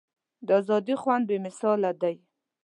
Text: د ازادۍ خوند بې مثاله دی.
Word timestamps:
د 0.47 0.49
ازادۍ 0.59 0.95
خوند 1.01 1.23
بې 1.29 1.37
مثاله 1.45 1.91
دی. 2.01 2.15